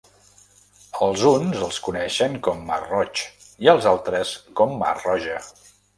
[1.07, 3.23] Els uns el coneixen com mar Roig
[3.67, 5.37] i els altres com mar Roja.